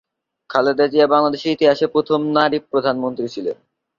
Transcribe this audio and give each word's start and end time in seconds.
খালেদা 0.49 0.85
জিয়া 0.87 1.07
বাংলাদেশের 1.07 1.53
ইতিহাসে 1.53 1.85
প্রথম 1.87 2.19
নারী 2.37 2.57
প্রধানমন্ত্রী 2.71 3.27
ছিলেন। 3.27 3.57